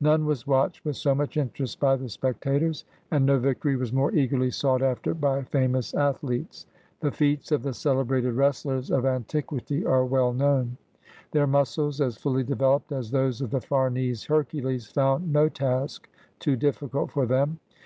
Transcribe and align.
None 0.00 0.24
was 0.24 0.46
watched 0.46 0.82
with 0.86 0.96
so 0.96 1.14
much 1.14 1.36
interest 1.36 1.78
by 1.78 1.94
the 1.94 2.06
specta 2.06 2.58
tors, 2.58 2.86
and 3.10 3.26
no 3.26 3.38
victory 3.38 3.76
was 3.76 3.92
more 3.92 4.10
eagerly 4.14 4.50
sought 4.50 4.80
after 4.80 5.12
by 5.12 5.42
famous 5.42 5.92
athletes. 5.92 6.64
The 7.00 7.10
feats 7.10 7.52
of 7.52 7.62
the 7.62 7.74
celebrated 7.74 8.32
wrestlers 8.32 8.90
of 8.90 9.04
antiquity 9.04 9.84
are 9.84 10.06
well 10.06 10.32
known. 10.32 10.78
Their 11.32 11.46
muscles, 11.46 12.00
as 12.00 12.16
fully 12.16 12.44
developed 12.44 12.92
as 12.92 13.10
those 13.10 13.42
of 13.42 13.50
the 13.50 13.60
Farnese 13.60 14.24
Hercules, 14.24 14.86
found 14.90 15.30
no 15.34 15.50
task 15.50 16.08
too 16.38 16.56
difficult 16.56 17.10
for 17.10 17.26
them. 17.26 17.60